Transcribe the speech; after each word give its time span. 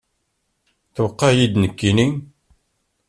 Tuqiɛ-yi-d 0.93 1.53
nekkini. 1.59 2.07